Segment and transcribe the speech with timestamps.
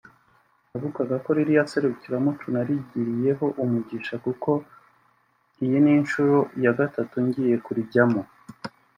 [0.71, 4.51] navuga ko ririya serukiramuco narigiriyeho umugisha ukomeye kuko
[5.63, 8.21] iyi ni inshuro ya gatatu ngiye kurijyamo